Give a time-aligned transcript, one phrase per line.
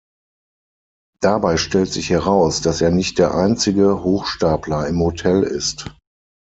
[1.21, 5.95] Dabei stellt sich heraus, dass er nicht der einzige Hochstapler im Hotel ist.